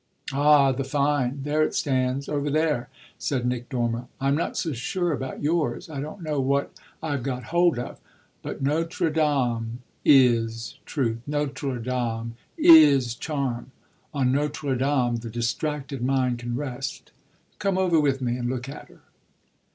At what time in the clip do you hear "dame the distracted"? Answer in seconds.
14.75-16.01